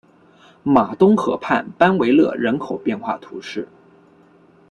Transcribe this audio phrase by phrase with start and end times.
[0.63, 3.67] 马东河畔班维勒人口变化图示